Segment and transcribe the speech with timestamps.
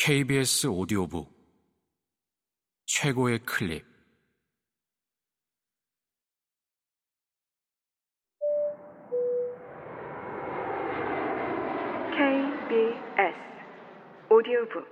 [0.00, 1.28] KBS 오디오북.
[2.86, 3.84] 최고의 클립.
[12.12, 13.34] KBS
[14.30, 14.86] 오디오북.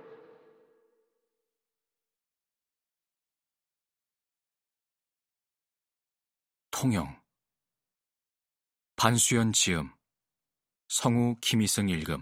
[6.69, 7.17] 통영.
[8.97, 9.89] 반수연 지음.
[10.89, 12.21] 성우 김희승 읽음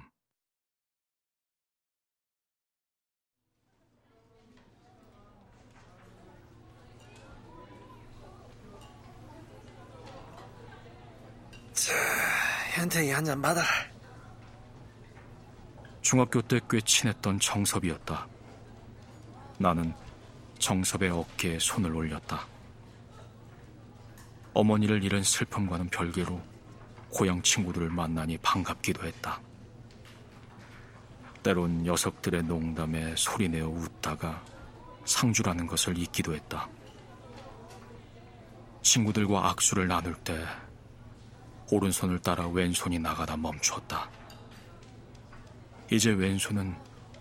[11.76, 11.94] 자,
[12.76, 13.68] 현택이 한 잔 받아라.
[16.02, 18.28] 중학교 때 꽤 친했던 정섭이었다.
[19.58, 19.94] 나는
[20.60, 22.46] 정섭의 어깨에 손을 올렸다.
[24.54, 26.42] 어머니를 잃은 슬픔과는 별개로
[27.10, 29.40] 고향 친구들을 만나니 반갑기도 했다.
[31.42, 34.44] 때론 녀석들의 농담에 소리내어 웃다가
[35.06, 36.68] 상주라는 것을 잊기도 했다.
[38.82, 40.46] 친구들과 악수를 나눌 때
[41.72, 44.10] 오른손을 따라 왼손이 나가다 멈췄다.
[45.92, 46.76] 이제 왼손은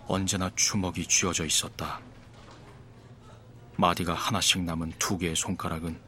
[0.07, 1.99] 언제나 주먹이 쥐어져 있었다.
[3.77, 5.99] 마디가 하나씩 남은 두 개의 손가락은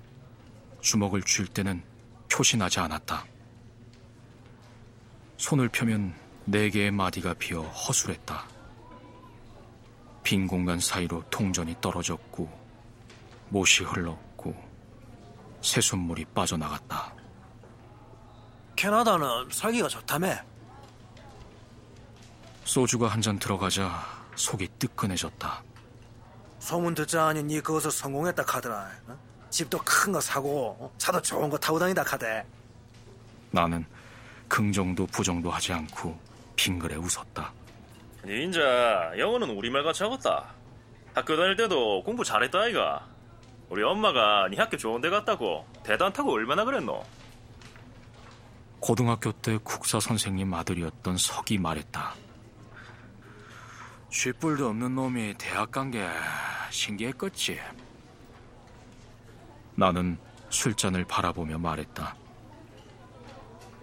[0.81, 1.83] 주먹을 쥘 때는
[2.31, 3.25] 표시나지 않았다.
[5.38, 6.13] 손을 펴면
[6.45, 8.45] 네 개의 마디가 비어 허술했다.
[10.23, 12.49] 빈 공간 사이로 동전이 떨어졌고
[13.49, 14.55] 못이 흘렀고
[15.61, 17.13] 새순물이 빠져나갔다.
[18.78, 20.36] 캐나다는 살기가 좋다며.
[22.64, 24.03] 소주가 한 잔 들어가자
[24.36, 25.64] 속이 뜨끈해졌다.
[26.59, 28.89] 소문 듣자니 니 그것을 성공했다 카더라.
[29.08, 29.17] 어?
[29.50, 30.94] 집도 큰 거 사고 어?
[30.98, 32.45] 차도 좋은 거 타고 다니다 카대.
[33.52, 33.83] 나는
[34.48, 36.17] 긍정도 부정도 하지 않고
[36.55, 37.52] 빙그레 웃었다.
[38.25, 40.45] 니 인자 영어는 우리말같이 하겠다.
[41.16, 43.08] 학교 다닐 때도 공부 잘했다 아이가.
[43.70, 47.04] 우리 엄마가 니 학교 좋은 데 갔다고 대단 타고 얼마나 그랬노?
[48.87, 52.15] 고등학교 때 국사 선생님 아들이었던 석이 말했다.
[54.09, 56.08] 쥐뿔도 없는 놈이 대학 간 게
[56.70, 57.59] 신기했겠지.
[59.76, 60.17] 나는
[60.49, 62.15] 술잔을 바라보며 말했다.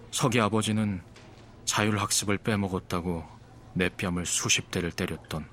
[0.09, 1.03] 석이 아버지는
[1.65, 3.23] 자율학습을 빼먹었다고
[3.73, 5.47] 내 뺨을 수십 대를 때렸던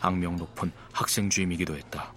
[0.00, 2.10] 악명 높은 학생 주임이기도 했다.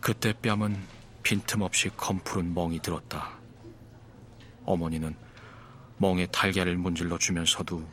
[0.00, 0.80] 그때 뺨은
[1.24, 3.35] 빈틈없이 검푸른 멍이 들었다.
[4.66, 5.14] 어머니는
[5.98, 7.86] 멍에 달걀을 문질러 주면서도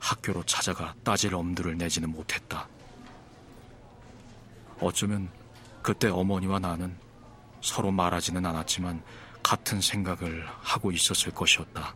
[0.00, 2.68] 학교로 찾아가 따질 엄두를 내지는 못했다.
[4.80, 5.30] 어쩌면
[5.82, 6.96] 그때 어머니와 나는
[7.62, 9.02] 서로 말하지는 않았지만
[9.42, 11.94] 같은 생각을 하고 있었을 것이었다.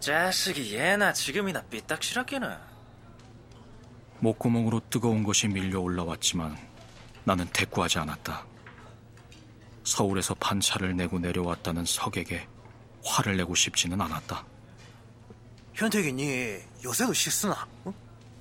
[0.00, 2.56] 자식이 예나 지금이나 삐딱실하게는.
[4.20, 6.56] 목구멍으로 뜨거운 것이 밀려 올라왔지만
[7.24, 8.44] 나는 대꾸하지 않았다.
[9.84, 12.46] 서울에서 반차를 내고 내려왔다는 석에게
[13.04, 14.44] 화를 내고 싶지는 않았다.
[15.74, 17.66] 현택이 니 요새도 시 쓰나?
[17.84, 17.92] 어?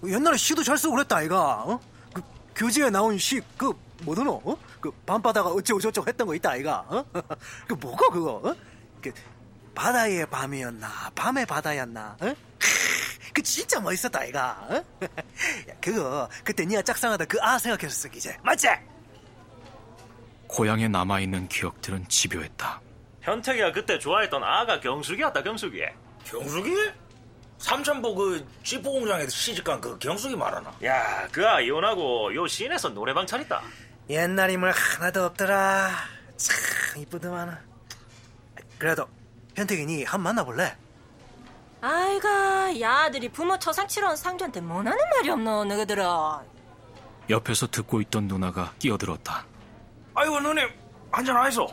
[0.06, 1.64] 옛날에 시도 잘 쓰고 그랬다 아이가.
[1.64, 1.80] 어?
[2.14, 2.22] 그
[2.56, 3.74] 교재에 나온 시 그
[4.04, 4.42] 뭐더노?
[4.44, 4.58] 어?
[4.80, 6.84] 그 밤바다가 어쩌고저쩌고 했던 거 있다 아이가.
[6.88, 7.06] 어?
[7.68, 8.42] 그 뭐고 그거?
[8.50, 8.56] 어?
[9.02, 9.12] 그
[9.76, 12.18] 바다의 밤이었나 밤의 바다였나?
[12.20, 12.36] 어?
[13.34, 14.68] 그 진짜 멋있었다 아이가.
[14.70, 14.76] 어?
[15.06, 18.68] 야, 그거 그때 니가 짝상하다 그 아 생각해서 쓰기 이제 맞지?
[20.48, 22.82] 고향에 남아있는 기억들은 집요했다.
[23.22, 25.82] 현택이가 그때 좋아했던 아가 경숙이었다 경숙이.
[26.26, 26.92] 경숙이?
[27.60, 30.74] 삼천포 그 찌포 공장에서 시집간 그 경숙이 말하나?
[30.84, 33.62] 야, 그 아 이혼하고 요 시내에서 노래방 차렸다.
[34.10, 35.92] 옛날 인물 하나도 없더라.
[36.38, 37.60] 참 이쁘더만.
[38.80, 39.06] 그래도
[39.56, 40.76] 현택이 니한번 만나볼래?
[41.82, 46.04] 아이가 야들이 부모 초상 치러온 상주한테 뭐하는 말이 없노 너희들은
[47.30, 49.46] 옆에서 듣고 있던 누나가 끼어들었다.
[50.16, 50.68] 아이고 누님
[51.12, 51.68] 한잔 하이소.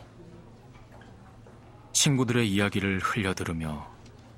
[1.98, 3.90] 친구들의 이야기를 흘려들으며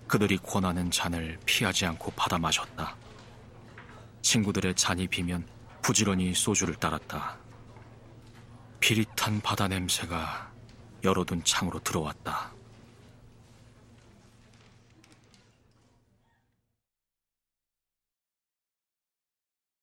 [0.07, 2.97] 그들이 권하는 잔을 피하지 않고 받아 마셨다.
[4.23, 5.47] 친구들의 잔이 비면
[5.83, 7.37] 부지런히 소주를 따랐다.
[8.81, 10.51] 비릿한 바다 냄새가
[11.05, 12.51] 열어둔 창으로 들어왔다.